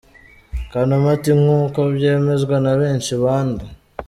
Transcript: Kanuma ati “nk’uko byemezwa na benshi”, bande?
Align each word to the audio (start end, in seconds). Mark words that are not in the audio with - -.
Kanuma 0.71 1.07
ati 1.15 1.31
“nk’uko 1.39 1.79
byemezwa 1.95 2.55
na 2.63 2.73
benshi”, 2.79 3.11
bande? 3.23 3.65